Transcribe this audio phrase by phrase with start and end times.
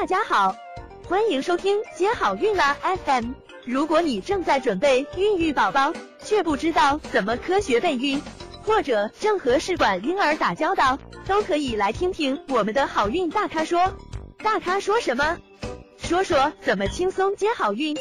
[0.00, 0.54] 大家好，
[1.08, 3.32] 欢迎收听接好运啦 FM。
[3.64, 8.22] 如果你正在准备孕育宝宝，却不知道怎么科学备孕，
[8.62, 13.92] 或者正和试管婴儿打交道，都可以来听听我们的好运大咖说。
[14.38, 15.36] 大咖说什么？
[15.96, 17.96] 说说怎么轻松接好运。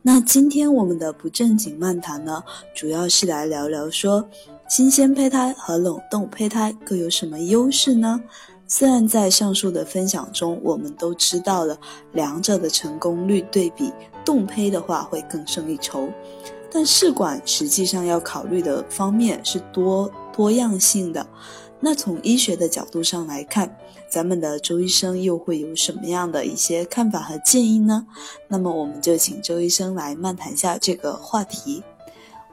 [0.00, 2.42] 那今天我们的不正经漫谈呢，
[2.74, 4.26] 主要是来聊聊说，
[4.66, 8.18] 新鲜胚胎和冷冻胚胎各有什么优势呢？
[8.66, 11.78] 虽然在上述的分享中，我们都知道了
[12.12, 13.92] 两者的成功率对比，
[14.24, 16.08] 冻胚的话会更胜一筹，
[16.72, 21.26] 但试管实际上要考虑的方面是多多样性的。
[21.78, 23.76] 那从医学的角度上来看，
[24.08, 28.06] 咱们的周医生又会有什么样的一些看法和建议呢？
[28.48, 31.82] 那么我们就请周医生来漫谈下这个话题。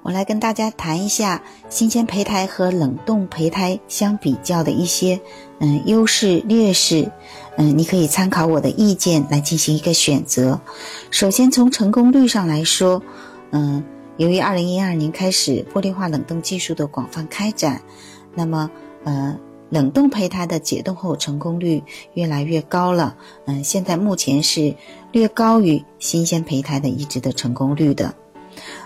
[0.04, 5.20] 我来跟大家谈一下新鲜胚胎和冷冻胚胎相比较的一些，
[5.60, 7.12] 嗯，优势劣势，
[7.58, 10.60] 嗯，你可以参考我的意见来进行一个选择。
[11.12, 13.02] 首先从成功率上来说，
[13.52, 13.84] 嗯，
[14.18, 17.80] 由于二零一二年开始玻璃化冷冻技术的广泛开展，
[18.34, 18.72] 那么，
[19.04, 19.38] 呃，
[19.70, 21.84] 冷冻胚胎的解冻后成功率
[22.16, 23.16] 越来越高了，
[23.46, 24.76] 嗯，现在目前是
[25.12, 28.16] 略高于新鲜胚胎的移植的成功率的。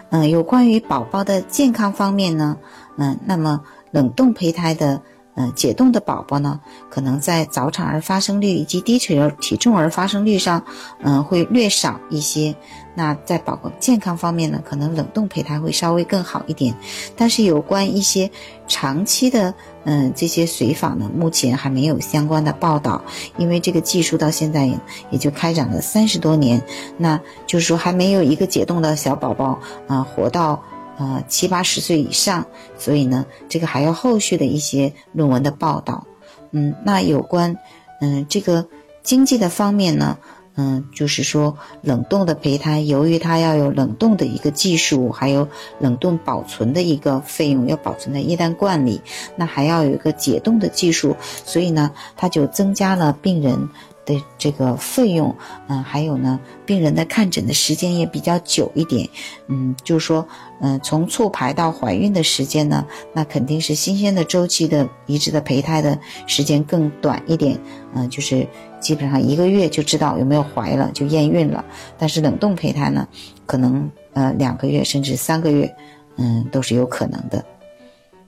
[0.09, 2.57] 嗯，有关于宝宝的健康方面呢，
[2.97, 3.61] 嗯，那么
[3.91, 5.01] 冷冻胚胎的，
[5.35, 10.63] 嗯，解冻的宝宝呢，可能在早产儿发生率以及低体体重儿发生率上，
[11.01, 12.55] 嗯，会略少一些。
[12.97, 16.73] 那在宝宝健康方面呢，可能冷冻胚胎会稍微更好一点。
[17.17, 18.31] 但是有关一些
[18.69, 23.03] 长期的，嗯，这些随访呢，目前还没有相关的报道，
[23.35, 26.63] 因为这个技术到现在也也就开展了三十多年，
[26.97, 30.63] 那就是说还没有一个解冻的小宝宝啊活到
[30.97, 32.45] 呃七八十岁以上，
[32.77, 36.05] 所以呢，这个还要后续的一些论文的报道。
[36.51, 37.57] 嗯，那有关
[38.01, 38.65] 嗯这个
[39.03, 40.17] 经济的方面呢？
[40.57, 45.45] 嗯，就是说冷冻的胚胎，由于它要有冷冻的一个技术，还有
[45.79, 49.01] 冷冻保存的一个费用，要保存在液氮罐里，
[49.35, 51.13] 那还要有一个解冻的技术，
[51.43, 53.67] 所以呢，它就增加了病人。
[54.05, 55.35] 的这个费用，
[55.67, 59.09] 嗯，还有呢，病人的看诊的时间也比较久一点，
[59.47, 60.25] 嗯，就是说，
[60.61, 67.59] 嗯，从促排到怀孕的时间呢，那肯定是新鲜的周期的移植的胚胎的时间更短一点，
[67.95, 68.47] 嗯，就是
[68.79, 71.65] 基本上一个月就知道有没有怀了，就验孕了。
[71.97, 73.07] 但是冷冻胚胎呢，
[73.47, 75.75] 可能呃两个月甚至三个月，
[76.17, 77.43] 嗯，都是有可能的。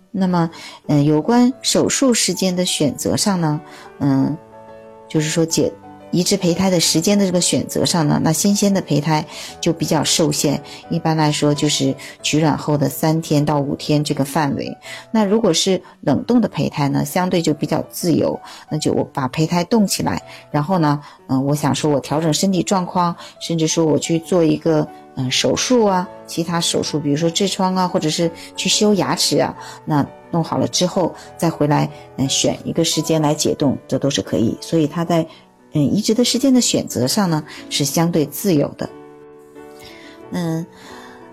[0.10, 0.50] 那么，
[0.88, 3.62] 嗯，有关手术时间的选择上呢，
[4.00, 4.36] 嗯。
[5.08, 5.72] 就是说，解
[6.10, 9.26] 移植胚胎的时间的这个选择上呢，那新鲜的胚胎
[9.60, 10.62] 就比较受限。
[10.90, 14.74] 一般来说，就是取卵后的三天到五天这个范围。
[15.12, 18.40] 那如果是冷冻的胚胎呢，相对就比较自由。
[18.70, 20.98] 那就我把胚胎冻起来，然后呢，
[21.28, 24.88] 嗯，我想说我调整身体状况，甚至说我去做一个
[25.18, 29.54] 嗯手术啊，其他手术，比如说痔疮啊，或者是去修牙齿啊，
[29.84, 30.08] 那。
[30.32, 34.58] 弄好了之后再回来，嗯，选一个时间来解冻，这都是可以。
[34.62, 35.28] 所以它在，
[35.74, 38.90] 嗯，移植的时间的选择上呢，是相对自由的。
[40.32, 40.66] 嗯，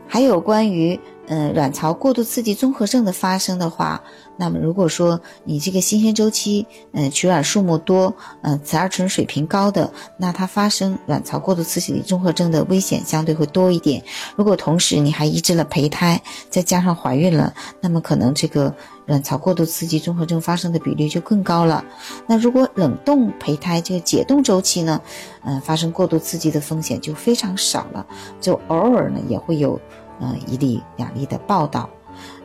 [0.07, 0.99] 还有关于。
[1.27, 4.03] 嗯，卵巢过度刺激综合症的发生的话，
[4.37, 14.03] 那么如果说你这个新鲜周期，嗯，取卵数目多，嗯，雌二醇水平高的，那它发生卵巢过度刺激综合症的危险相对会多一点。
[14.37, 16.21] 如果同时你还移植了胚胎，
[16.51, 18.75] 再加上怀孕了，那么可能这个
[19.07, 21.85] 卵巢过度刺激综合症发生的比率就更高了。
[22.27, 25.01] 那如果冷冻胚胎这个解冻周期呢，
[25.45, 28.07] 嗯，发生过度刺激的风险就非常少了，
[28.41, 29.81] 就偶尔呢也会有。
[30.21, 31.91] 呃，一例两例的报道，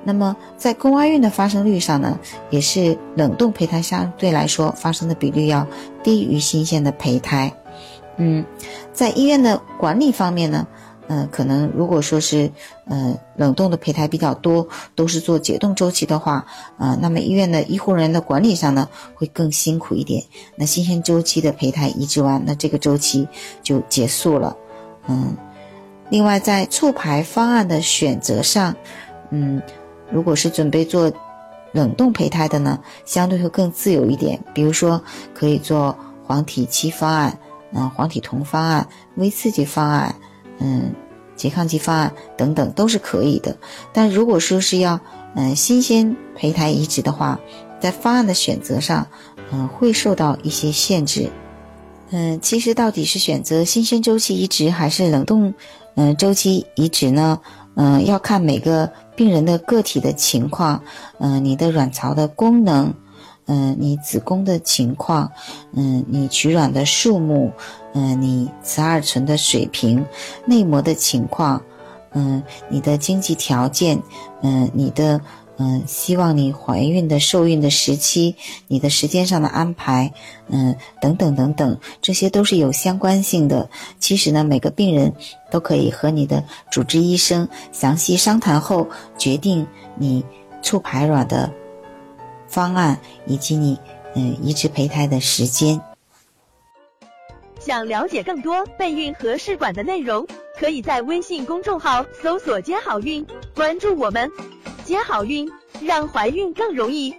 [0.04, 2.18] 那么在宫外孕的发生率上呢，
[2.50, 5.68] 也是冷冻胚胎相对来说发生的比率要
[6.02, 7.54] 低于新鲜的胚胎。
[8.18, 8.44] 嗯，
[8.92, 10.68] 在医院的管理方面呢，
[11.08, 12.52] 嗯，可能如果说是
[12.88, 16.46] 嗯冷冻的胚胎比较多，都是做解冻周期的话，
[16.78, 20.24] 啊，那么医院的医护人员的管理上呢会更辛苦一点。
[20.56, 23.28] 那新鲜周期的胚胎移植完，那这个周期
[23.62, 24.58] 就结束了。
[25.08, 25.38] 嗯。
[26.10, 28.76] 另外，在促排方案的选择上，
[29.30, 29.62] 嗯，
[30.12, 31.12] 如果是准备做
[31.72, 34.40] 冷冻胚胎的呢，相对会更自由一点。
[34.54, 35.00] 比如说，
[35.36, 35.96] 可以做
[36.26, 37.38] 黄体期方案、
[37.74, 40.16] 嗯，黄体酮方案、微刺激方案、
[40.58, 40.92] 嗯，
[41.38, 43.56] 拮抗剂方案等等，都是可以的。
[43.94, 45.00] 但如果说是要
[45.36, 47.40] 嗯新鲜胚胎移植的话，
[47.80, 49.06] 在方案的选择上，
[49.52, 51.30] 嗯，会受到一些限制。
[52.10, 55.54] 嗯，其实到底是选择新鲜周期移植还是冷冻？
[56.00, 57.38] 嗯，周期移植呢，
[57.76, 60.82] 嗯，要看每个病人的个体的情况，
[61.20, 62.94] 嗯，你的卵巢的功能，
[63.48, 65.30] 嗯，你子宫的情况，
[65.74, 67.52] 嗯，你取卵的数目，
[67.94, 70.06] 嗯，你雌二醇的水平，
[70.46, 71.62] 内膜的情况，
[72.14, 74.02] 嗯，你的经济条件，
[74.42, 75.20] 嗯，你的。
[75.62, 78.34] 嗯，希望你怀孕的受孕的时期，
[78.68, 80.12] 你的时间上的安排，
[80.48, 83.70] 嗯，等等等等，这些都是有相关性的。
[84.00, 85.14] 其实呢，每个病人
[85.52, 86.42] 都可以和你的
[86.72, 89.68] 主治医生详细商谈后，决定
[89.98, 90.24] 你
[90.62, 91.52] 促排卵的
[92.48, 92.98] 方案
[93.28, 93.78] 以及你
[94.16, 95.80] 嗯移植胚胎的时间。
[97.60, 100.26] 想了解更多备孕和试管的内容，
[100.58, 104.32] 可以在微信公众号搜索“接好运”，关注我们。
[104.90, 105.48] 接好运，
[105.84, 107.14] 让怀孕更容易。